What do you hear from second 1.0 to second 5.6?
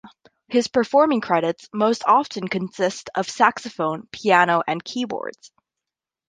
credits most often consist of saxophone, piano, and keyboards.